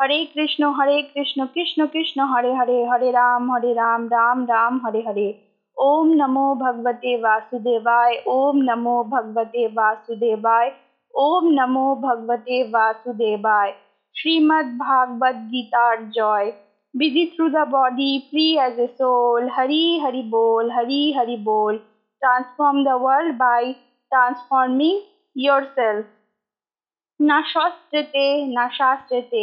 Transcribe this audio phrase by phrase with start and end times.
[0.00, 5.00] হরে কৃষ্ণ হরে কৃষ্ণ কৃষ্ণ কৃষ্ণ হরে হরে হরে রাম হরে রাম রাম রাম হরে
[5.06, 5.28] হরে
[5.76, 10.70] ওম নমো ভগবতে বাসুদেবায় ওম নমো ভগবতে বাসুদেবায়
[11.14, 13.72] ওম নমো ভগবতে বাসুদেবায়
[14.14, 16.48] শ্রীমদ্ ভাগবত গীতার জয়
[16.94, 19.48] busy through the body, free as a soul.
[19.48, 21.74] Hari Hari Bol, Hari Hari Bol.
[22.22, 23.62] Transform the world by
[24.12, 24.98] transforming
[25.36, 26.04] yourself.
[27.20, 28.24] না শস্ত্রেতে
[28.56, 29.42] না শাস্ত্রেতে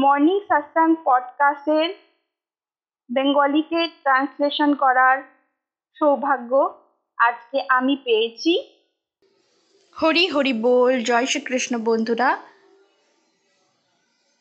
[0.00, 1.94] মর্নিং সাসাং পডকাস্টের
[3.12, 5.22] বেঙ্গলিতে ট্রান্সলেশন করার
[5.98, 6.82] সৌভাগ্য
[7.16, 8.52] আজকে আমি পেয়েছি।
[10.02, 12.38] হরি হরি বল, জয় শ্রীকৃষ্ণ বন্ধুরা।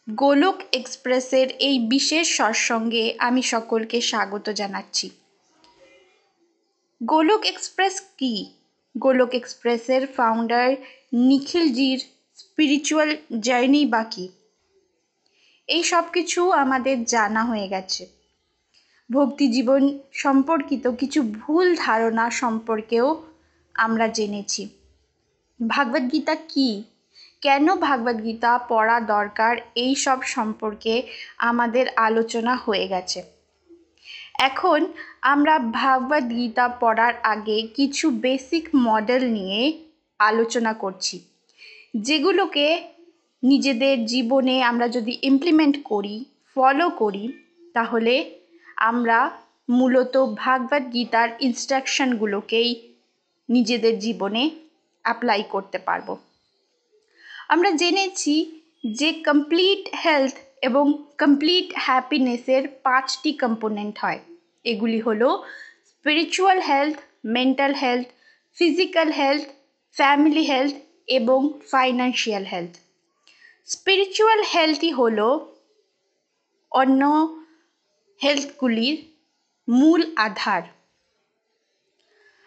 [0.09, 5.09] গোলক এক্সপ্রেসের এই বিশেষ সৎসঙ্গে আমি সকলকে স্বাগত জানাচ্ছি।
[7.03, 8.53] গোলক এক্সপ্রেস কি?
[8.97, 10.75] গোলক এক্সপ্রেসের ফাউন্ডার
[11.13, 11.99] নিখিলজির
[12.35, 14.29] স্পিরিচুয়াল জার্নি বা কি?
[15.69, 18.03] এই সব কিছু আমাদের জানা হয়ে গেছে।
[19.09, 19.81] ভক্তি জীবন
[20.13, 23.07] সম্পর্কিত কিছু ভুল ধারণা সম্পর্কেও
[23.75, 24.63] আমরা জেনেছি।
[25.59, 26.69] ভাগবদ্গীতা কি?
[27.41, 29.53] কেন ভাগবদ্গীতা পড়া দরকার?
[29.75, 30.93] এই সব সম্পর্কে
[31.37, 33.19] আমাদের আলোচনা হয়ে গেছে।
[34.39, 34.79] এখন
[35.21, 39.61] আমরা ভাগবদ্গীতা পড়ার আগে কিছু বেসিক মডেল নিয়ে
[40.19, 41.15] আলোচনা করছি,
[41.97, 42.65] যেগুলোকে
[43.43, 47.25] নিজেদের জীবনে আমরা যদি ইমপ্লিমেন্ট করি ফলো করি,
[47.73, 48.15] তাহলে
[48.77, 49.39] আমরা
[49.69, 52.69] মূলত ভাগবত গীতার ইনস্ট্রাকশনগুলোকেই
[53.49, 54.49] নিজেদের জীবনে
[55.05, 56.17] অ্যাপ্লাই করতে পারব।
[57.49, 58.35] আমরা জেনেছি
[58.91, 60.85] যে কমপ্লিট হেলথ এবং
[61.17, 64.19] কমপ্লিট হ্যাপিনেসের পাঁচটি কম্পোনেন্ট হয়।
[64.63, 65.43] এগুলি হলো
[65.85, 68.07] spiritual health mental health
[68.57, 69.45] physical health
[69.95, 70.75] family health
[71.07, 71.39] এবং
[71.71, 72.73] ফাইন্যান্সিয়াল হেলথ
[73.69, 75.19] স্পিরিচুয়াল হেলথই হল
[76.71, 77.01] অন্য
[78.23, 78.97] হেলথগুলির
[79.69, 80.63] মূল আধার।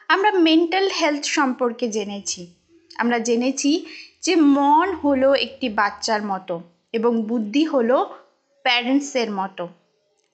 [0.09, 2.55] আমরা মেন্টাল হেলথ সম্পর্কে জেনেছি।
[2.97, 3.87] আমরা জেনেছি
[4.21, 6.63] যে মন হলো একটি বাচ্চার মতো
[6.93, 8.15] এবং বুদ্ধি হলো
[8.63, 9.69] প্যারেন্টসের মতো।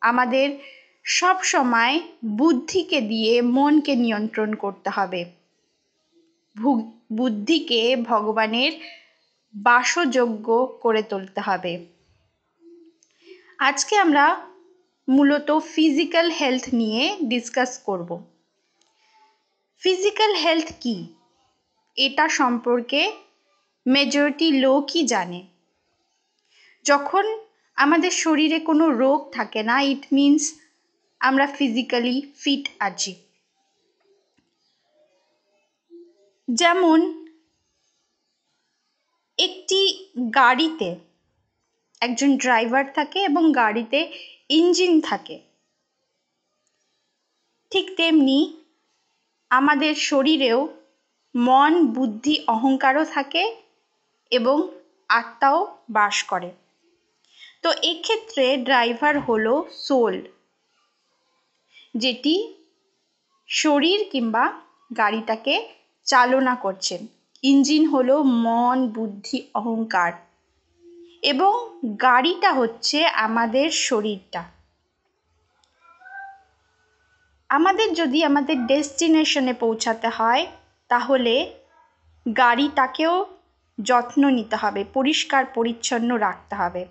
[0.01, 0.49] আমাদের
[1.05, 5.25] সব সময় বুদ্ধিকে দিয়ে মনকে নিয়ন্ত্রণ করতে হবে।
[7.13, 8.73] বুদ্ধিকে ভগবানের
[9.55, 11.87] বাসযোগ্য করে তুলতে হবে।
[13.59, 14.49] আজকে আমরা
[15.09, 18.23] মূলত ফিজিক্যাল হেলথ নিয়ে ডিসকাস করব।
[19.83, 21.15] ফিজিক্যাল হেলথ কি?
[21.97, 23.13] এটা সম্পর্কে
[23.87, 25.47] মেজরিটি লোকই জানে।
[26.85, 27.39] যখন
[27.77, 30.53] আমাদের শরীরে কোনো রোগ থাকে না ইট মিনস
[31.21, 33.15] আমরা ফিজিক্যালি ফিট আছি।
[36.49, 37.28] যেমন
[39.39, 39.81] একটি
[40.35, 40.89] গাড়িতে
[42.01, 43.99] একজন ড্রাইভার থাকে এবং গাড়িতে
[44.51, 45.37] ইঞ্জিন থাকে।
[47.73, 48.39] ঠিক তেমনি
[49.51, 50.61] আমাদের শরীরেও
[51.35, 53.43] মন, বুদ্ধি, অহংকারও থাকে
[54.33, 54.57] এবং
[55.11, 55.59] আত্মাও
[55.91, 56.51] বাস করে।
[57.63, 60.17] তো এক্ষেত্রে ড্রাইভার হলো সোল,
[61.95, 62.35] যেটি
[63.49, 64.45] শরীর কিংবা
[64.97, 65.55] গাড়িটাকে
[66.07, 67.07] চালনা করছেন।
[67.43, 70.13] ইঞ্জিন হলো মন, বুদ্ধি, অহংকার।
[71.23, 74.45] এবং গাড়িটা হচ্ছে আমাদের শরীরটা।
[77.49, 80.47] আমাদের যদি আমাদের ডেস্টিনেশনে পৌঁছাতে হয়,
[80.89, 81.55] তাহলে
[82.37, 83.27] গাড়িটাকেও
[83.83, 86.87] যত্ন নিতে হবে, পরিষ্কার, পরিচ্ছন্ন রাখতে হবে।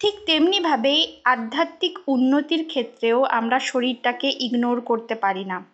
[0.00, 5.64] ঠিক তেমনিভাবেই আধ্যাত্মিক উন্নতির ক্ষেত্রেও আমরা শরীরটাকে ইগনোর করতে পারি না।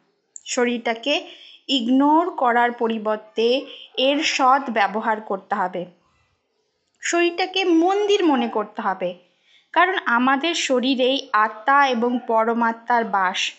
[0.46, 1.28] শরীরটাকে
[1.68, 3.66] ইগনোর করার পরিবর্তে
[3.98, 5.86] এর সৎ ব্যবহার করতে হবে।
[7.00, 9.18] শরীরটাকে মন্দির মনে করতে হবে।
[9.72, 13.52] কারণ আমাদের শরীরেই আত্মা এবং পরমাত্মার বাস।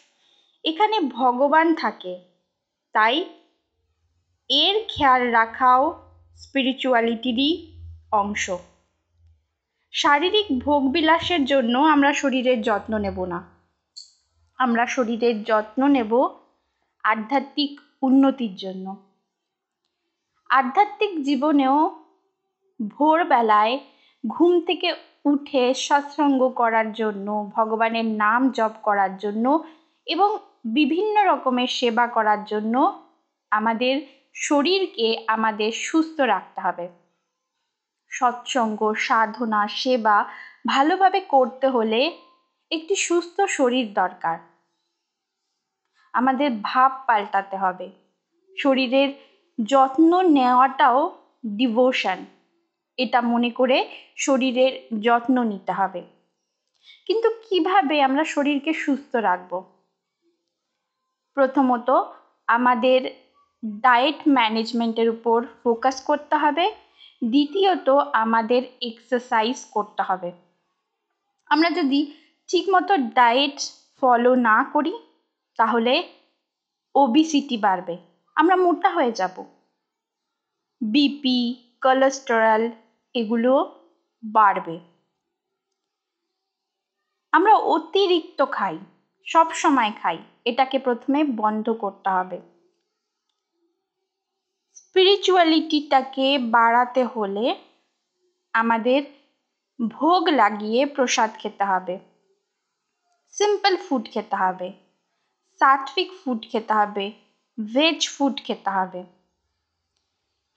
[0.64, 2.20] এখানে ভগবান থাকে।
[2.94, 3.26] তাই
[4.50, 5.84] এর খেয়াল রাখাও
[6.36, 7.52] স্পিরিচুয়ালিটিরই
[8.12, 8.52] অংশ।
[9.92, 13.40] শারীরিক ভোগবিলাসের জন্য আমরা শরীরের যত্ন নেব না।
[14.58, 16.28] আমরা শরীরের যত্ন নেব
[17.04, 18.86] আধ্যাত্মিক উন্নতির জন্য।
[20.50, 21.78] আধ্যাত্মিক জীবনেও
[22.92, 23.80] ভোরবেলায়
[24.28, 24.94] ঘুম থেকে
[25.25, 29.63] উঠে সৎসঙ্গ করার জন্য, ভগবানের নাম জপ করার জন্য
[30.07, 33.04] এবং বিভিন্ন রকমের সেবা করার জন্য
[33.51, 33.96] আমাদের
[34.36, 36.90] শরীরকে আমাদের সুস্থ রাখতে হবে।
[38.12, 40.25] সৎসঙ্গ, সাধনা, সেবা
[40.68, 42.02] ভালোভাবে করতে হলে
[42.72, 44.38] একটি সুস্থ শরীর দরকার।
[46.14, 47.90] আমাদের ভাব পাল্টাতে হবে।
[48.58, 49.10] শরীরের
[49.66, 51.00] যত্ন নেওয়াটাও
[51.58, 52.26] ডিভোশন
[52.98, 53.78] এটা মনে করে
[54.18, 56.04] শরীরের যত্ন নিতে হবে।
[57.06, 59.64] কিন্তু কীভাবে আমরা শরীরকে সুস্থ রাখব?
[61.38, 61.90] প্রথমত
[62.48, 63.00] আমাদের
[63.64, 66.72] ডায়েট ম্যানেজমেন্টের উপর ফোকাস করতে হবে।
[67.24, 70.32] দ্বিতীয়ত আমাদের এক্সারসাইজ করতে হবে।
[71.50, 72.14] আমরা যদি
[72.48, 73.58] ঠিকমতো ডায়েট
[74.02, 74.94] ফলো না করি
[75.60, 75.94] তাহলে
[76.96, 77.96] ওবিসিটি বাড়বে।
[78.36, 79.36] আমরা মোটা হয়ে যাব।
[80.82, 81.40] বিপি
[81.82, 82.64] কোলেস্টেরল
[83.14, 83.54] এগুলো
[84.24, 84.80] বাড়বে।
[87.32, 88.78] আমরা অতিরিক্ত খাই,
[89.28, 92.38] সব সময় খাই, এটাকে প্রথমে বন্ধ করতে হবে।
[94.74, 97.46] স্পিরিচুয়ালিটিটাকে বাড়াতে হলে
[98.54, 99.02] আমাদের
[99.88, 102.00] ভোগ লাগিয়ে প্রসাদ খেতে হবে।
[103.30, 104.89] সিম্পল ফুড খেতে হবে।
[105.60, 107.06] সাত্বিক ফুড খেতে হবে
[107.58, 109.02] ভেজ ফুড খেতে হবে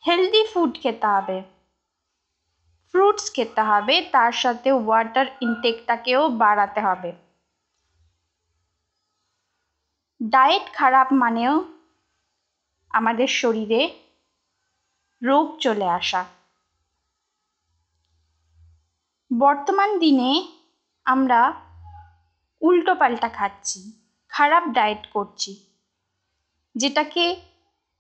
[0.04, 1.38] হেলদি ফুড খেতে হবে
[2.94, 7.10] ফ্রুটস খেতে হবে, তার সাথে ওয়াটার ইনটেকটাকেও বাড়াতে হবে।
[10.20, 11.54] ডায়েট খারাপ মানেও
[12.90, 13.80] আমাদের শরীরে
[15.22, 16.24] রোগ চলে আসা।
[19.30, 20.30] বর্তমান দিনে
[21.04, 21.40] আমরা
[22.62, 24.01] উল্টো পাল্টা খাচ্ছি।
[24.32, 25.56] খারাপ ডায়েট করছি।
[26.74, 27.36] যেটাকে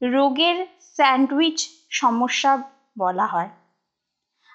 [0.02, 2.62] রোগের স্যান্ডউইচ সমস্যা
[2.98, 3.48] বলা হয়।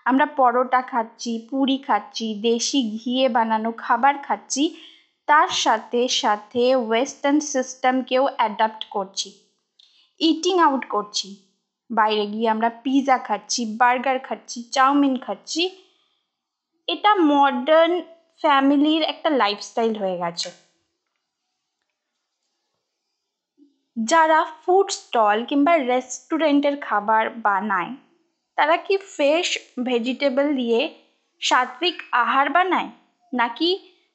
[0.06, 4.76] আমরা পরোটা খাচ্ছি, পুরি খাচ্ছি, দেশি ঘিয়ে বানানো খাবার খাচ্ছি,
[5.28, 9.30] তার সাথে সাথে ওয়েস্টার্ন সিস্টেমকেও অ্যাডাপ্ট করছি।
[10.20, 11.36] ইটিং আউট করছি।
[11.92, 15.70] বাইরে গিয়ে আমরা পিৎজা খাচ্ছি, বার্গার খাচ্ছি, চাউমিন খাচ্ছি।
[16.88, 18.02] এটা মডার্ন
[18.42, 20.67] ফ্যামিলির একটা লাইফস্টাইল হয়ে গেছে।
[23.98, 27.92] যারা ফুড স্টল কিংবা রেস্টুরেন্টের খাবার বানায়,
[28.58, 29.48] তারা কি ফ্রেশ
[29.86, 30.80] ভেজিটেবল দিয়ে
[31.42, 32.90] সাত্বিক আহার বানায়?
[33.34, 33.70] নাকি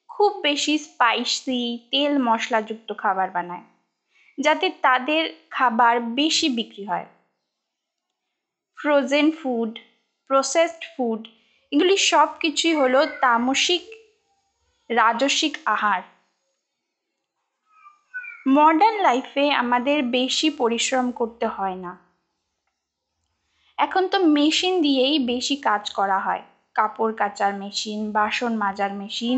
[0.09, 3.65] খুব বেশি স্পাইসি তেল মশলাযুক্ত খাবার বানায়,
[4.37, 7.07] যাতে তাদের খাবার বেশি বিক্রি হয়?
[8.77, 9.71] ফ্রোজেন ফুড
[10.29, 11.21] প্রসেসড ফুড
[11.71, 13.83] এগুলি সব কিছুই হলো তামসিক,
[14.89, 16.01] রাজসিক আহার।
[18.45, 21.91] মডার্ন লাইফে আমাদের বেশি পরিশ্রম করতে হয় না।
[23.77, 26.43] এখন তো মেশিন দিয়েই বেশি কাজ করা হয়।
[26.75, 29.37] কাপড় কাচার মেশিন বাসন মাজার মেশিন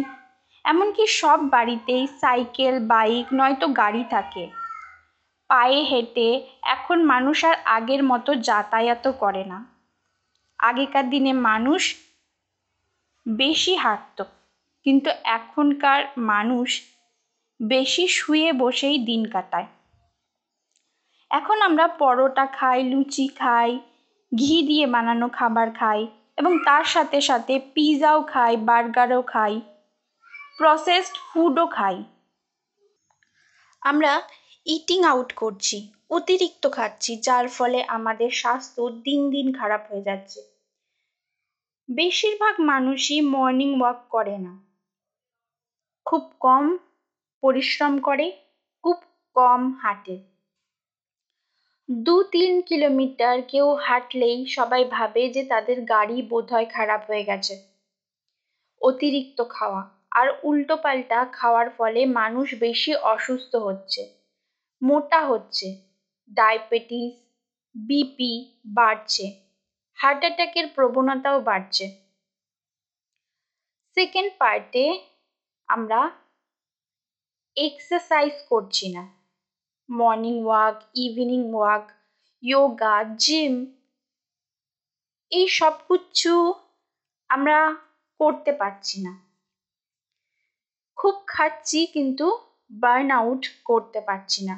[0.65, 4.45] এমনকি সব বাড়িতেই সাইকেল বাইক নয়তো গাড়ি থাকে।
[5.49, 6.29] পায়ে হেঁটে
[6.63, 9.59] এখন মানুষ আর আগের মতো যাতায়াতও করে না।
[10.59, 11.81] আগেকার দিনে মানুষ
[13.25, 14.19] বেশি হাঁটত,
[14.85, 16.69] কিন্তু এখনকার মানুষ
[17.61, 19.65] বেশি শুয়ে বসেই দিন কাটায়।
[21.29, 23.79] এখন আমরা পরোটা খাই, লুচি খাই,
[24.37, 26.07] ঘি দিয়ে বানানো খাবার খাই
[26.37, 29.61] এবং তার সাথে সাথে পিৎজাও খাই, বার্গারও খাই
[30.57, 32.03] প্রসেসড ফুডও খাই।
[33.81, 34.21] আমরা
[34.65, 40.41] ইটিং আউট করছি, অতিরিক্ত খাচ্ছি, যার ফলে আমাদের স্বাস্থ্য দিন দিন খারাপ হয়ে যাচ্ছে।
[41.91, 44.53] বেশিরভাগ মানুষই মর্নিং ওয়াক করে না।
[46.05, 46.77] খুব কম
[47.45, 48.27] পরিশ্রম করে
[48.83, 48.97] খুব
[49.35, 50.15] কম হাঁটে।
[51.89, 57.55] দু তিন কিলোমিটার কেউ হাঁটলেই সবাই ভাবে যে তাদের গাড়ি বোধহয় খারাপ হয়ে গেছে।
[58.81, 64.01] অতিরিক্ত খাওয়া আর উল্টো পাল্টা খাওয়ার ফলে মানুষ বেশি অসুস্থ হচ্ছে,
[64.81, 65.67] মোটা হচ্ছে,
[66.31, 67.13] ডায়াবেটিস,
[67.75, 68.33] বিপি
[68.77, 69.25] বাড়ছে,
[69.97, 71.85] হার্ট অ্যাটাকের প্রবণতাও বাড়ছে।
[73.97, 74.85] সেকেন্ড পার্টে
[75.69, 75.99] আমরা
[77.57, 79.03] এক্সারসাইজ করছি না।
[79.89, 81.85] Morning walk evening walk
[82.43, 83.53] yoga gym
[85.31, 86.53] এই সব কিছু
[87.29, 87.57] আমরা
[88.19, 89.13] করতে পারছি না।
[90.95, 92.25] খুব খাচ্ছি কিন্তু
[92.71, 94.55] বার্ন আউট করতে পারছি না।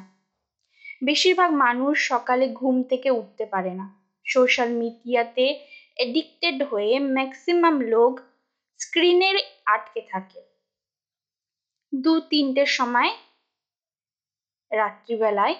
[1.02, 3.86] বেশিরভাগ মানুষ সকালে ঘুম থেকে উঠতে পারে না।
[4.26, 5.46] সোশ্যাল মিডিয়াতে
[5.96, 8.20] এডিক্টেড হয়ে ম্যাক্সিমাম লোক
[8.80, 9.36] স্ক্রিনের
[9.66, 10.40] আটকে থাকে।
[11.92, 13.10] দু তিনটের সময়
[14.70, 15.54] রাত্রিবেলায়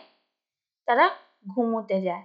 [0.87, 1.06] তারা
[1.49, 2.25] ঘুমোতে যায়।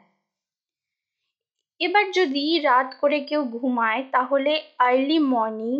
[1.79, 5.75] এবার যদি রাত করে কেউ ঘুমায়, তাহলে আর্লি মর্নিং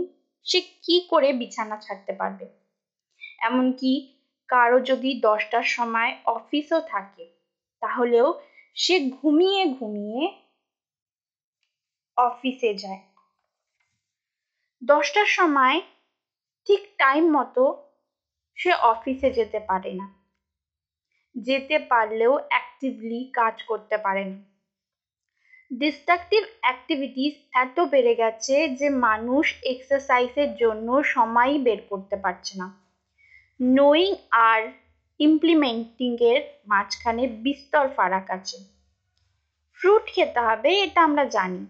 [0.46, 2.46] সে কি করে বিছানা ছাড়তে পারবে?
[3.40, 3.92] এমনকি
[4.50, 7.26] কারও যদি দশটার সময় অফিসও থাকে,
[7.82, 8.42] তাহলেও
[8.76, 10.22] সে ঘুমিয়ে ঘুমিয়ে
[12.18, 13.02] অফিসে যায়।
[14.82, 15.82] দশটার সময়
[16.66, 17.64] ঠিক টাইম মতো
[18.56, 20.14] সে অফিসে যেতে পারে না।
[21.36, 24.38] যেতে পারলেও অ্যাক্টিভলি কাজ করতে পারে না।
[25.72, 32.80] ডিস্ট্রাকটিভ অ্যাক্টিভিটিস এত বেড়ে গেছে যে মানুষ এক্সারসাইজের জন্য সময়ই বের করতে পারছে না।
[33.60, 34.62] নোয়িং আর
[35.20, 38.58] ইমপ্লিমেন্টিংয়ের মাঝখানে বিস্তর ফারাক আছে।
[39.74, 41.66] ফ্রুট খেতে হবে, এটা আমরা জানি।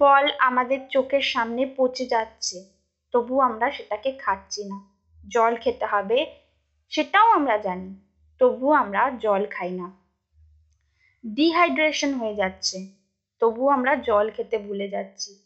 [0.00, 2.64] ফল আমাদের চোখের সামনে পচে যাচ্ছে,
[3.12, 4.91] তবু আমরা সেটাকে খাচ্ছি না।
[5.28, 6.26] জল খেতে হবে,
[6.88, 7.94] সেটাও আমরা জানি,
[8.38, 9.92] তবুও আমরা জল খাই না।
[11.26, 12.86] ডিহাইড্রেশন হয়ে যাচ্ছে,
[13.40, 15.38] তবুও আমরা জল খেতে ভুলে যাচ্ছি।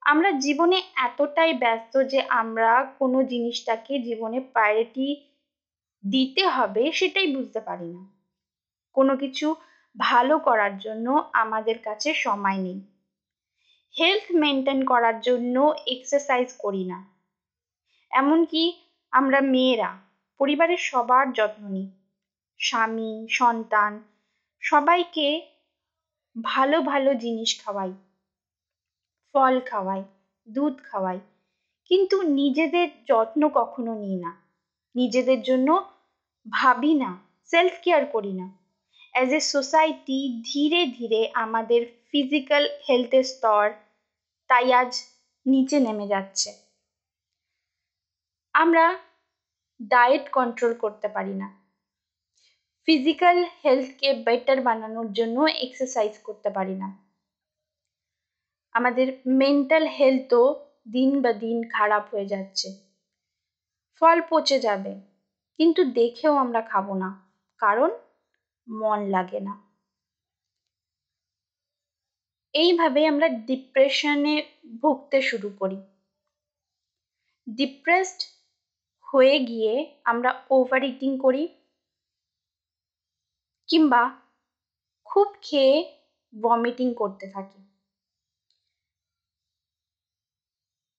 [0.00, 5.26] আমরা জীবনে এতটাই ব্যস্ত যে আমরা কোনো জিনিসটাকে জীবনে প্রায়োরিটি
[6.10, 8.06] দিতে হবে সেটাই বুঝতে পারি না।
[8.92, 9.54] কোনো কিছু
[9.98, 12.80] ভালো করার জন্য আমাদের কাছে সময় নেই।
[14.00, 17.17] হেলথ মেনটেন করার জন্য এক্সারসাইজ করি না।
[18.12, 18.62] এমনকি
[19.12, 19.98] আমরা মেয়েরা,
[20.38, 21.90] পরিবারের সবার যত্ন নিই।
[22.58, 24.02] স্বামী, সন্তান,
[24.60, 25.40] সবাইকে
[26.44, 27.92] ভালো ভালো জিনিস খাওয়াই।
[29.34, 30.02] ফল খাওয়াই,
[30.46, 31.20] দুধ খাওয়াই।
[31.84, 34.32] কিন্তু নিজেদের যত্ন কখনো নিই না।
[34.94, 35.68] নিজেদের জন্য
[36.46, 38.58] ভাবি না সেলফ কেয়ার করি না।
[39.12, 43.70] অ্যাজ এ সোসাইটি ধীরে ধীরে আমাদের ফিজিক্যাল হেলথের স্তর
[44.48, 45.02] তাই আজ
[45.46, 46.67] নিচে নেমে যাচ্ছে।
[48.58, 48.84] আমরা
[49.80, 51.48] ডায়েট কন্ট্রোল করতে পারি না।
[52.88, 55.36] ফিজিক্যাল হেলথকে বেটার বানানোর জন্য
[55.66, 56.88] এক্সারসাইজ করতে পারি না।
[58.74, 60.44] আমাদের মেন্টাল হেলথও
[60.92, 62.68] দিন বা দিন খারাপ হয়ে যাচ্ছে।
[64.02, 64.92] ফল পচে যাবে,
[65.58, 67.08] কিন্তু দেখেও আমরা খাব না,
[67.60, 67.90] কারণ
[68.68, 69.54] মন লাগে না।
[72.54, 74.34] এইভাবে আমরা ডিপ্রেশনে
[74.82, 75.78] ভুগতে শুরু করি।
[77.46, 78.20] ডিপ্রেসড
[79.14, 79.74] হয়ে গিয়ে
[80.04, 81.48] আমরা ওভার ইটিং করি
[83.68, 84.02] কিংবা
[85.06, 85.74] খুব খেয়ে
[86.34, 87.60] ভমিটিং করতে থাকি।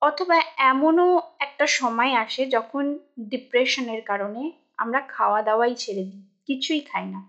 [0.02, 7.06] অথবা এমনও একটা সময় আসে যখন ডিপ্রেশনের কারণে আমরা খাওয়া দাওয়াই ছেড়ে দিই, কিছুই খাই
[7.06, 7.22] না।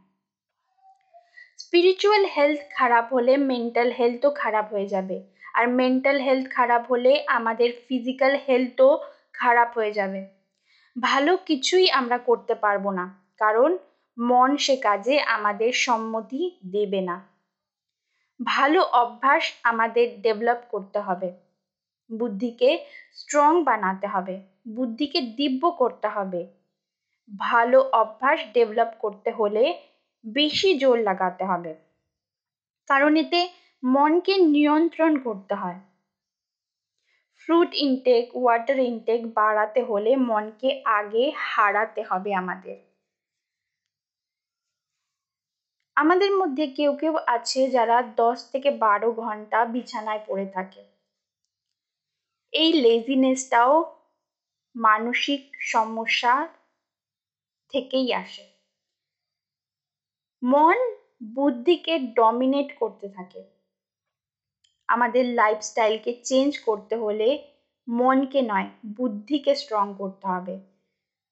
[1.58, 5.16] স্পিরিচুয়াল হেলথ খারাপ হলে মেন্টাল হেলথও খারাপ হয়ে যাবে,
[5.54, 8.90] আর মেন্টাল হেলথ খারাপ হলে আমাদের ফিজিক্যাল হেলথও
[9.32, 10.39] খারাপ হয়ে যাবে।
[10.96, 13.04] ভালো কিছুই আমরা করতে পারব না,
[13.38, 13.70] কারণ
[14.18, 16.40] মন সে কাজে আমাদের সম্মতি
[16.72, 17.16] দেবে না।
[18.40, 21.28] ভালো অভ্যাস আমাদের ডেভেলপ করতে হবে।
[22.10, 22.70] বুদ্ধিকে
[23.14, 24.34] স্ট্রং বানাতে হবে,
[24.68, 26.42] বুদ্ধিকে দিব্য করতে হবে।
[27.30, 29.64] ভালো অভ্যাস ডেভেলপ করতে হলে
[30.24, 31.72] বেশি জোর লাগাতে হবে।
[32.90, 33.40] কারণ এতে
[33.82, 35.78] মনকে নিয়ন্ত্রণ করতে হয়।
[37.40, 42.76] ফ্রুট ইনটেক ওয়াটার ইনটেক বাড়াতে হলে মনকে আগে হারাতে হবে আমাদের।
[45.96, 50.82] আমাদের মধ্যে কেউ কেউ আছে যারা দশ থেকে বারো ঘণ্টা বিছানায় পড়ে থাকে।
[52.52, 53.74] এই লেজিনেসটাও
[54.74, 56.34] মানসিক সমস্যা
[57.74, 58.44] থেকেই আসে।
[60.42, 60.76] মন
[61.34, 63.40] বুদ্ধিকে ডমিনেট করতে থাকে।
[64.90, 67.28] আমাদের লাইফস্টাইলকে চেঞ্জ করতে হলে
[67.88, 70.54] মনকে নয়, বুদ্ধিকে স্ট্রং করতে হবে।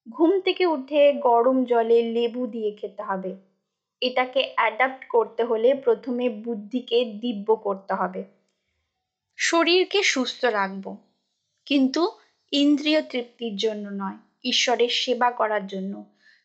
[0.07, 3.31] ঘুম থেকে উঠে গরম জলে লেবু দিয়ে খেতে হবে।
[4.01, 8.21] এটাকে অ্যাডাপ্ট করতে হলে প্রথমে বুদ্ধিকে দিব্য করতে হবে।
[9.39, 10.85] শরীরকে সুস্থ রাখব,
[11.67, 12.01] কিন্তু
[12.53, 15.93] ইন্দ্রিয় তৃপ্তির জন্য নয়, ঈশ্বরের সেবা করার জন্য।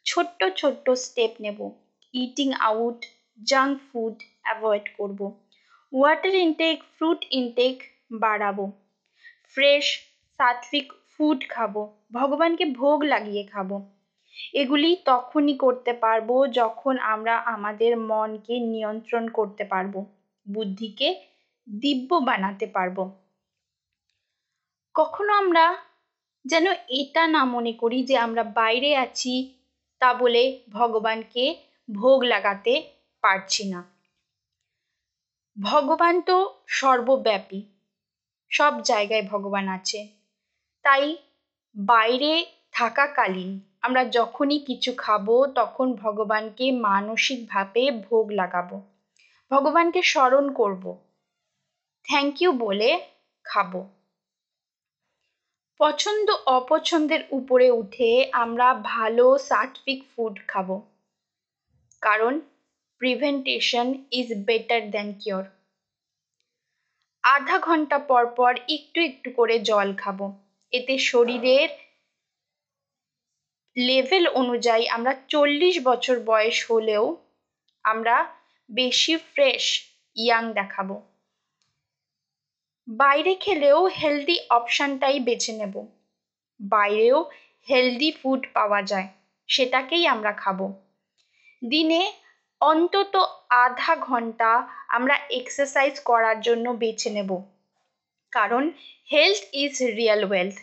[0.07, 1.59] ছোট্ট ছোট্ট স্টেপ নেব।
[2.15, 3.01] Eating out
[3.43, 5.21] junk food avoid করব।
[5.95, 7.83] ওয়াটার ইনটেক ফ্রুট ইনটেক
[8.13, 8.71] বাড়াবো।
[9.57, 9.87] ফ্রেশ
[10.41, 11.75] সাত্বিক ফুড খাব।
[12.13, 13.71] ভগবানকে ভোগ লাগিয়ে খাব।
[14.55, 20.05] এগুলি তখনই করতে পারব যখন আমরা আমাদের মনকে নিয়ন্ত্রণ করতে পারব।
[20.47, 21.15] বুদ্ধিকে
[21.69, 22.99] দিব্য বানাতে পারব।
[24.95, 25.75] কখনো আমরা
[26.45, 29.55] যেন এটা না মনে করি যে আমরা বাইরে আছি
[30.01, 31.55] তা বলে ভগবানকে
[31.89, 32.83] ভোগ লাগাতে
[33.23, 33.94] পারছি না।
[35.57, 37.61] ভগবান তো সর্বব্যাপী।
[38.51, 40.01] সব জায়গায় ভগবান আছে।
[40.85, 41.17] তাই
[41.77, 48.77] বাইরে থাকাকালীন আমরা যখনই কিছু খাব, তখন ভগবানকে মানসিকভাবে ভোগ লাগাবো।
[49.51, 50.85] ভগবানকে স্মরণ করব।
[52.05, 53.01] থ্যাংক ইউ বলে
[53.45, 53.73] খাব।
[55.81, 60.81] পছন্দ অপছন্দের উপরে উঠে আমরা ভালো সাত্বিক ফুড খাব।
[62.03, 62.41] কারণ
[63.05, 65.45] prevention is better than cure
[67.25, 70.19] আধা ঘণ্টা পর পর একটু একটু করে জল খাব।
[70.73, 71.69] এতে শরীরের
[73.77, 77.17] লেভেল অনুযায়ী আমরা চল্লিশ বছর বয়স হলেও
[77.85, 78.17] আমরা
[78.71, 79.65] বেশি ফ্রেশ
[80.17, 80.97] ইয়াং দেখাবো।
[82.89, 85.75] বাইরে খেলেও হেলদি অপশানটাই বেছে নেব।
[86.61, 87.31] বাইরেও
[87.69, 89.09] হেলদি ফুড পাওয়া যায়,
[89.49, 90.59] সেটাকেই আমরা খাব।
[91.63, 92.03] দিনে
[92.65, 93.15] অন্তত
[93.65, 94.51] আধা ঘণ্টা
[94.89, 97.31] আমরা এক্সারসাইজ করার জন্য বেছে নেব।
[98.33, 98.71] কারণ
[99.11, 100.57] health is real wealth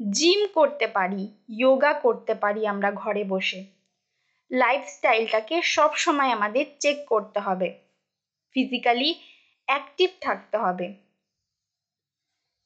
[0.00, 1.22] gym করতে পারি
[1.58, 3.60] যোগা করতে পারি আমরা ঘরে বসে।
[4.50, 7.68] লাইফস্টাইলটাকে সবসময় আমাদের চেক করতে হবে।
[8.56, 9.10] ফিজিক্যালি
[9.68, 10.86] অ্যাক্টিভ থাকতে হবে।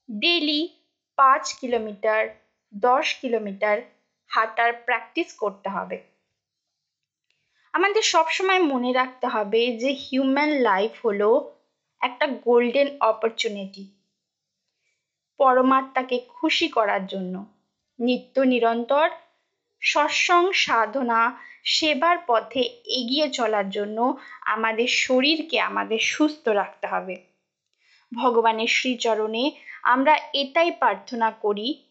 [0.09, 0.61] ডেলি
[1.17, 2.21] পাঁচ কিলোমিটার
[2.73, 3.77] দশ কিলোমিটার
[4.31, 6.16] হাঁটার প্র্যাকটিস করতে হবে।
[7.77, 11.29] আমাদের সবসময় মনে রাখতে হবে যে হিউম্যান লাইফ হলো
[12.01, 13.83] একটা গোল্ডেন অপরচুনিটি
[15.39, 17.45] পরমাত্মাকে খুশি করার জন্য।
[17.99, 19.09] নিত্য নিরন্তর
[19.81, 27.15] সৎসং সাধনা, সেবার পথে এগিয়ে চলার জন্য আমাদের শরীরকে আমাদের সুস্থ রাখতে হবে।
[28.13, 29.51] ভগবানের শ্রীচরণে
[29.83, 31.83] আমরা এটাই প্রার্থনা করি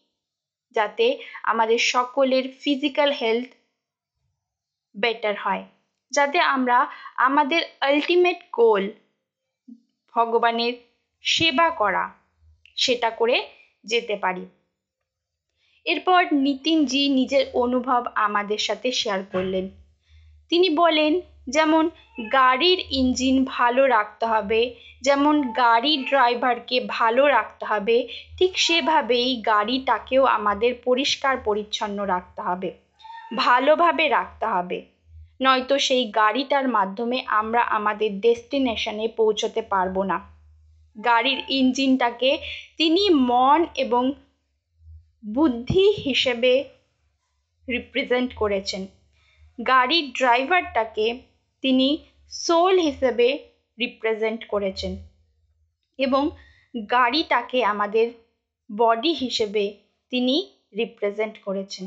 [0.71, 3.49] যাতে আমাদের সকলের ফিজিক্যাল হেলথ
[4.95, 5.63] বেটার হয়।
[6.11, 8.91] যাতে আমরা আমাদের আলটিমেট গোল
[10.15, 10.73] ভগবানের
[11.21, 12.13] সেবা করা,
[12.75, 13.47] সেটা করে
[13.85, 14.45] যেতে পারি।
[15.85, 19.69] এরপর নিতিনজি নিজের অনুভব আমাদের সাথে শেয়ার করলেন।
[20.49, 21.89] তিনি বলেন, যেমন
[22.31, 30.75] গাড়ির ইঞ্জিন ভালো রাখতে হবে, যেমন গাড়ি ড্রাইভারকে ভালো রাখতে হবে, ঠিক সেভাবেই গাড়িটাকেও আমাদের
[30.83, 32.71] পরিষ্কার পরিচ্ছন্ন রাখতে হবে,
[33.35, 34.96] ভালোভাবে রাখতে হবে।
[35.39, 40.17] নয়তো সেই গাড়িটার মাধ্যমে আমরা আমাদের ডেস্টিনেশনে পৌঁছতে পারব না।
[40.95, 42.31] গাড়ির ইঞ্জিনটাকে
[42.77, 44.03] তিনি মন এবং
[45.27, 46.51] বুদ্ধি হিসেবে
[47.67, 48.81] রিপ্রেজেন্ট করেছেন।
[49.59, 51.05] গাড়ির ড্রাইভারটাকে
[51.63, 51.87] তিনি
[52.33, 53.27] সোল হিসেবে
[53.77, 54.93] রিপ্রেজেন্ট করেছেন
[55.99, 56.23] এবং
[56.89, 58.07] গাড়িটাকে আমাদের
[58.69, 59.63] বডি হিসেবে
[60.11, 60.35] তিনি
[60.77, 61.85] রিপ্রেজেন্ট করেছেন।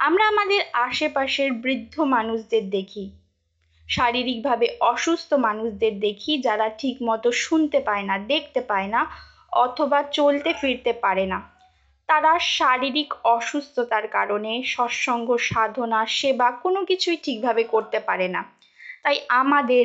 [0.00, 3.04] আমরা আমাদের আশেপাশের বৃদ্ধ মানুষদের দেখি।
[3.88, 9.00] শারীরিকভাবে অসুস্থ মানুষদের দেখি যারা ঠিক মতো শুনতে পায় না, দেখতে পায় না
[9.64, 11.38] অথবা চলতে ফিরতে পারে না।
[12.08, 18.42] তারা শারীরিক অসুস্থতার কারণে সৎসঙ্গ, সাধনা, সেবা কোনো কিছুই ঠিকভাবে করতে পারে না।
[19.02, 19.84] তাই আমাদের,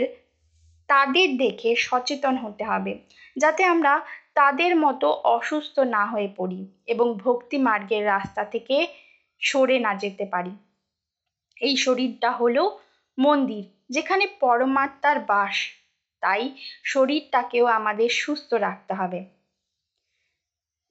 [0.89, 2.93] তাদের দেখে সচেতন হতে হবে,
[3.37, 3.93] যাতে আমরা
[4.33, 8.77] তাদের মতো অসুস্থ না হয়ে পড়ি এবং ভক্তি মার্গের রাস্তা থেকে
[9.39, 10.51] সরে না যেতে পারি।
[11.61, 12.79] এই শরীরটা হলো
[13.19, 15.55] মন্দির, যেখানে পরমাত্মার বাস।
[16.21, 16.51] তাই
[16.83, 19.25] শরীরটাকেও আমাদের সুস্থ রাখতে হবে।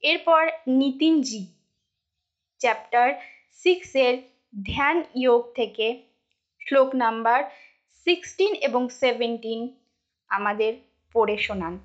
[0.02, 1.46] এরপর নিতিনজি
[2.58, 3.14] চ্যাপ্টার
[3.52, 4.18] সিক্সের
[4.66, 6.02] ধ্যান ইয়োগ থেকে
[6.66, 7.44] শ্লোক নাম্বার
[8.06, 9.76] সিক্সটিন এবং সেভেন্টিন
[10.28, 10.72] আমাদের
[11.12, 11.78] পড়ে শোনান।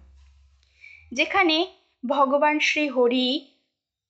[1.12, 1.68] যেখানে
[2.08, 3.56] ভগবান শ্রী হরি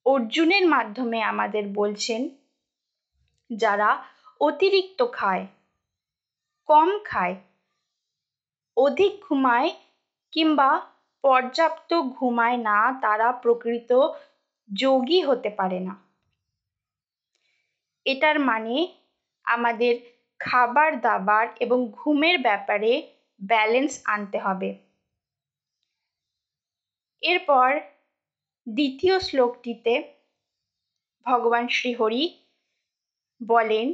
[0.06, 2.39] অর্জুনের মাধ্যমে আমাদের বলছেন
[3.50, 3.90] যারা
[4.42, 5.48] অতিরিক্ত খায়,
[6.70, 7.36] কম খায়,
[8.78, 9.70] অধিক ঘুমায়
[10.32, 10.70] কিংবা
[11.24, 13.92] পর্যাপ্ত ঘুমায় না, তারা প্রকৃত
[14.74, 15.94] যোগী হতে পারে না।
[18.06, 18.76] এটার মানে
[19.44, 19.94] আমাদের
[20.40, 22.92] খাবার দাবার এবং ঘুমের ব্যাপারে
[23.42, 24.70] ব্যালেন্স আনতে হবে।
[27.22, 27.80] এরপর
[28.68, 29.94] দ্বিতীয় শ্লোকটিতে
[31.26, 32.24] ভগবান শ্রীহরি
[33.48, 33.94] বলেন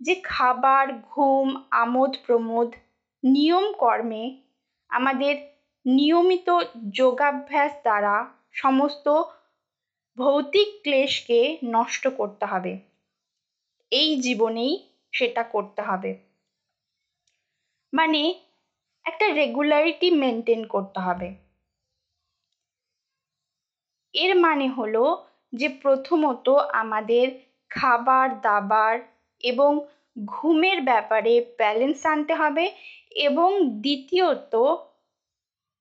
[0.00, 2.74] যে খাবার, ঘুম, আমোদ, প্রমোদ,
[3.24, 4.42] নিয়ম কর্মে
[4.88, 5.36] আমাদের
[5.86, 6.50] নিয়মিত
[6.92, 9.22] যোগাভ্যাস দ্বারা সমস্ত
[10.16, 12.78] ভৌতিক ক্লেশকে নষ্ট করতে হবে।
[13.90, 16.18] এই জীবনেই সেটা করতে হবে।
[17.92, 18.34] মানে
[19.04, 21.34] একটা রেগুলারিটি মেনটেন করতে হবে।
[24.12, 29.00] এর মানে হলো যে প্রথমত আমাদের খাবার, দাবার
[29.40, 29.86] এবং
[30.24, 32.70] ঘুমের ব্যাপারে ব্যালেন্স আনতে হবে
[33.10, 33.50] এবং
[33.80, 34.54] দ্বিতীয়ত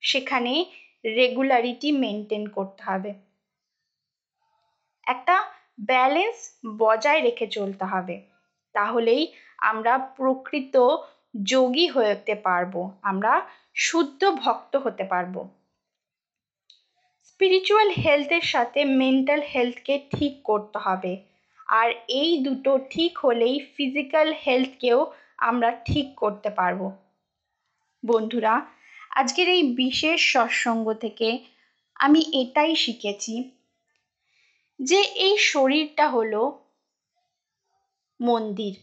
[0.01, 0.65] সেখানে
[1.05, 3.13] রেগুলারিটি মেনটেন করতে হবে।
[5.07, 5.35] একটা
[5.87, 6.37] ব্যালেন্স
[6.77, 8.21] বজায় রেখে চলতে হবে,
[8.73, 10.75] তাহলেই আমরা প্রকৃত
[11.43, 15.35] যোগী হতে পারব, আমরা শুদ্ধ ভক্ত হতে পারব।
[17.23, 21.34] স্পিরিচুয়াল হেলথের সাথে মেন্টাল হেলথকে ঠিক করতে হবে।
[21.69, 24.99] আর এই দুটো ঠিক হলেই ফিজিক্যাল হেলথকেও
[25.37, 26.81] আমরা ঠিক করতে পারব।
[28.03, 28.53] বন্ধুরা,
[29.11, 31.29] আজকের এই বিশেষ সৎসঙ্গ থেকে
[31.95, 33.35] আমি এটাই শিখেছি
[34.79, 36.41] যে এই শরীরটা হলো
[38.19, 38.73] মন্দির,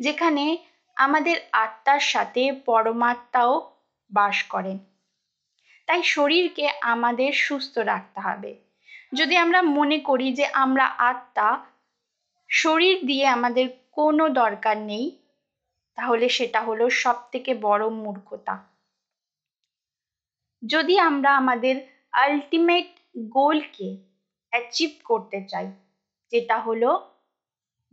[0.00, 0.44] যেখানে
[0.96, 3.52] আমাদের আত্মার সাথে পরমাত্মাও
[4.10, 4.78] বাস করেন
[5.86, 8.52] তাই শরীরকে আমাদের সুস্থ রাখতে হবে।
[9.14, 11.48] যদি আমরা মনে করি যে আমরা আত্মা
[12.50, 15.06] শরীর দিয়ে আমাদের কোনো দরকার নেই,
[15.96, 18.54] তাহলে সেটা হলো সব থেকে বড় মূর্খতা।
[20.62, 21.76] যদি আমরা আমাদের
[22.12, 23.96] আলটিমেট গোলকে
[24.52, 25.66] অ্যাচিভ করতে চাই,
[26.32, 26.90] যেটা হলো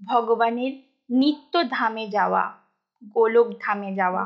[0.02, 0.74] ভগবানের
[1.10, 2.44] নিত্য ধামে যাওয়া,
[3.16, 4.24] গোলক ধামে যাওয়া,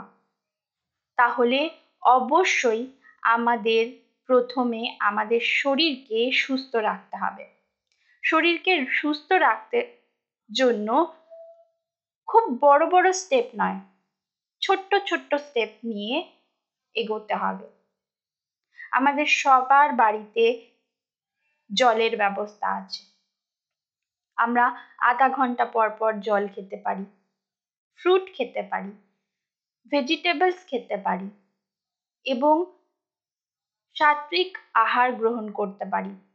[1.18, 1.70] তাহলে
[2.02, 2.84] অবশ্যই
[3.22, 3.84] আমাদের
[4.26, 7.46] প্রথমে আমাদের শরীরকে সুস্থ রাখতে হবে।
[8.24, 9.97] শরীরকে সুস্থ রাখতে
[10.50, 10.88] জন্য
[12.28, 13.80] খুব বড় বড় স্টেপ নয়,
[14.62, 16.18] ছোট্ট ছোট্ট স্টেপ নিয়ে
[16.96, 17.68] এগোতে হবে।
[18.92, 20.44] আমাদের সবার বাড়িতে
[21.70, 23.02] জলের ব্যবস্থা আছে।
[24.38, 24.66] আমরা
[25.00, 27.06] আধা ঘণ্টা পর পর জল খেতে পারি
[28.00, 28.92] ফ্রুট খেতে পারি
[29.92, 31.30] ভেজিটেবলস খেতে পারি
[32.26, 32.56] এবং
[33.96, 36.27] সাত্বিক আহার গ্রহণ করতে পারি।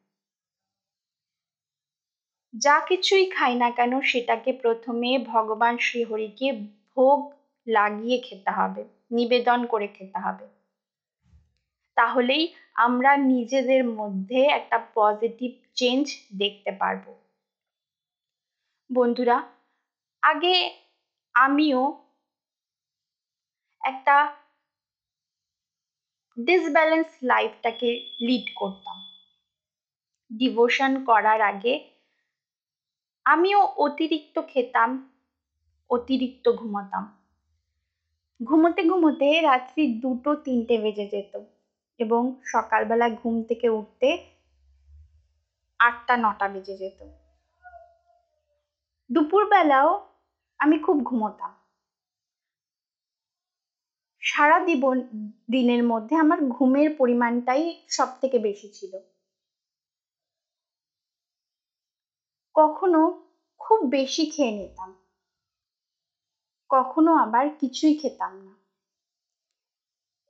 [2.55, 6.53] যা কিছুই খাই না কেন সেটাকে প্রথমে ভগবান শ্রীহরিকে
[6.97, 7.35] ভোগ
[7.67, 10.47] লাগিয়ে খেতে হবে, নিবেদন করে খেতে হবে।
[11.97, 16.05] তাহলেই আমরা নিজেদের মধ্যে একটা পজিটিভ চেঞ্জ
[16.39, 17.05] দেখতে পারব।
[18.91, 19.43] বন্ধুরা,
[20.23, 20.55] আগে
[21.35, 21.83] আমিও
[23.81, 24.17] একটা
[26.37, 28.99] ডিসব্যালেন্স লাইফটাকে লিড করতাম।
[30.31, 31.92] ডিভোশন করার আগে
[33.27, 34.91] আমিও অতিরিক্ত খেতাম,
[35.91, 37.05] অতিরিক্ত ঘুমাতাম।
[38.45, 41.41] ঘুমোতে ঘুমোতে রাত্রি দুটো তিনটে বেজে যেত
[41.99, 44.09] এবং সকালবেলা ঘুম থেকে উঠতে
[45.79, 47.01] আটটা, নটা বেজে যেত।
[49.11, 49.91] দুপুরবেলাও
[50.59, 51.53] আমি খুব ঘুমোতাম।
[54.23, 54.97] সারা দিবন,
[55.51, 59.12] দিনের মধ্যে আমার ঘুমের পরিমাণটাই সব থেকে বেশি ছিল।
[62.57, 63.01] কখনো
[63.61, 64.91] খুব বেশি খেয়ে নিতাম।
[66.71, 68.53] কখনো আবার কিছুই খেতাম না।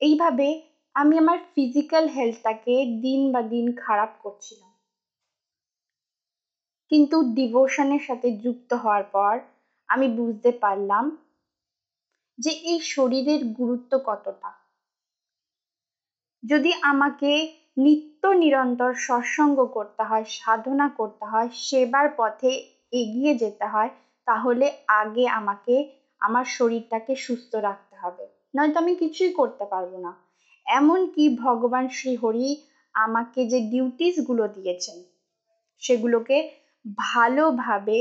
[0.00, 0.46] এইভাবে
[0.94, 4.72] আমি আমার ফিজিক্যাল হেলথটাকে দিন বা দিন খারাপ করছিলাম।
[6.90, 9.35] কিন্তু ডিভোশনের সাথে যুক্ত হওয়ার পর
[9.88, 11.04] আমি বুঝতে পারলাম
[12.38, 14.50] যে এই শরীরের গুরুত্ব কতটা।
[16.42, 17.30] যদি আমাকে
[17.76, 22.50] নিত্য নিরন্তর সৎসঙ্গ করতে হয়, সাধনা করতে হয়, সেবার পথে
[22.92, 23.90] এগিয়ে যেতে হয়,
[24.26, 30.12] তাহলে আগে আমাকে, আমার শরীরটাকে সুস্থ রাখতে হবে। নয়তো আমি কিছুই করতে পারব না।
[30.66, 32.56] এমনকি ভগবান শ্রীহরি
[32.94, 35.02] আমাকে যে ডিউটিসগুলো দিয়েছেন,
[35.78, 36.50] সেগুলোকে
[36.98, 37.98] ভালোভাবে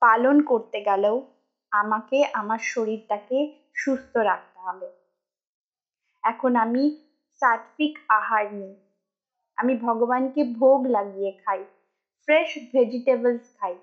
[0.00, 1.16] পালন করতে গেলেও
[1.70, 3.38] আমাকে, আমার শরীরটাকে
[3.74, 4.86] সুস্থ রাখতে হবে।
[6.22, 7.05] এখন আমি
[7.42, 8.74] সাত্বিক আহার নিই।
[9.58, 11.60] আমি ভগবানকে ভোগ লাগিয়ে খাই
[12.28, 13.74] ফ্রেশ ভেজিটেবলস খাই,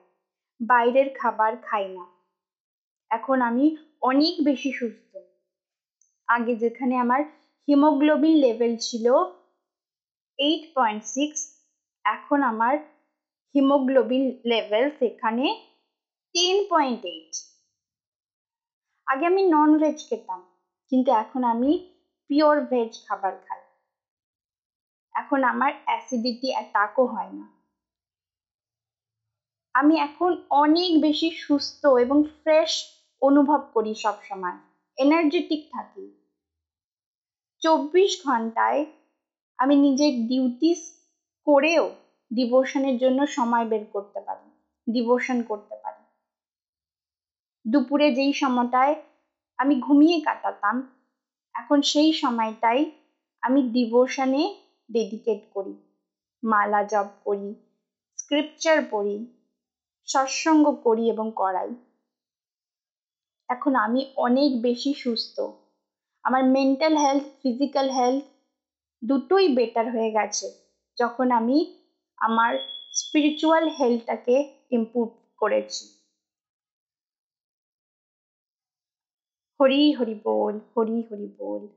[0.59, 2.05] বাইরের খাবার খাই না।
[3.11, 3.65] এখন আমি
[4.01, 5.11] অনেক বেশি সুস্থ।
[6.27, 7.21] আগে যেখানে আমার
[7.67, 9.05] হিমোগ্লোবিন লেভেল ছিল
[10.39, 11.39] এইট পয়েন্ট সিক্স
[12.05, 12.75] এখন আমার
[13.55, 15.45] হিমোগ্লোবিন লেভেল সেখানে
[16.35, 17.33] টেন পয়েন্ট এইট
[19.07, 20.39] আগে আমি নন ভেজ খেতাম,
[20.91, 21.71] কিন্তু এখন আমি
[22.33, 23.61] পিওর ভেজ খাবার খাই।
[25.15, 27.45] এখন আমার অ্যাসিডিটি অ্যাটাকও হয় না।
[29.73, 32.71] আমি এখন অনেক বেশি সুস্থ এবং ফ্রেশ
[33.21, 34.57] অনুভব করি সব সময়
[34.97, 36.05] এনার্জেটিক থাকি।
[37.61, 38.85] চব্বিশ ঘন্টায়
[39.57, 40.79] আমি নিজের ডিউটিস
[41.47, 41.95] করেও
[42.33, 44.47] ডিভোশনের জন্য সময় বের করতে পারি
[44.87, 46.03] ডিভোশন করতে পারি।
[47.65, 48.95] দুপুরে যেই সময়টায়
[49.57, 51.02] আমি ঘুমিয়ে কাটাতাম
[51.55, 52.81] এখন সেই সময়টাই
[53.43, 54.43] আমি ডিভোশনে
[54.89, 55.73] ডেডিকেট করি,
[56.43, 57.49] মালা জপ করি
[58.17, 59.17] স্ক্রিপচার পড়ি,
[60.07, 61.71] সৎসঙ্গ করি এবং করাই।
[63.49, 65.37] এখন আমি অনেক বেশি সুস্থ।
[66.25, 68.23] আমার মেন্টাল হেলথ ফিজিক্যাল হেলথ
[69.01, 70.47] দুটোই বেটার হয়ে গেছে
[70.97, 71.57] যখন আমি
[72.17, 72.51] আমার
[72.93, 74.35] স্পিরিচুয়াল হেলথটাকে
[74.71, 75.83] ইমপ্রুভ করেছি।
[79.63, 81.67] হরি হরি বল, হরি হরি বল।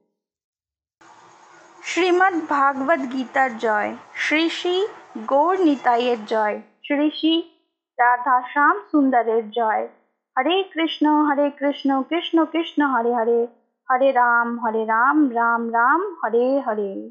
[1.82, 4.86] শ্রীমদ্ ভাগবত গীতার জয়, শ্রী শ্রী
[5.26, 7.42] গৌর নিতাইয়ের জয়, শ্রী শ্রী
[7.98, 9.88] রাধা শ্যাম সুন্দরের জয়।
[10.36, 13.46] হরে কৃষ্ণ হরে কৃষ্ণ কৃষ্ণ কৃষ্ণ, হরে হরে
[13.90, 17.10] হরে রাম হরে রাম রাম রাম, হরে হরে।